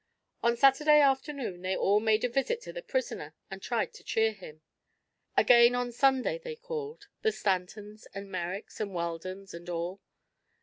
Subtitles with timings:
[0.41, 4.31] On Saturday afternoon they all made a visit to the prisoner and tried to cheer
[4.31, 4.63] him.
[5.37, 10.01] Again on Sunday they called the Stantons and Merricks and Weldons and all.